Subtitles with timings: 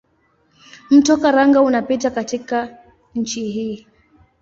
[0.91, 2.77] Mto Karanga unapita katika
[3.15, 3.87] nchi hii.